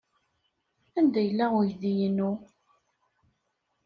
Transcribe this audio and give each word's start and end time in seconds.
Anda 0.99 1.21
yella 1.23 1.45
uydi-inu? 1.57 2.31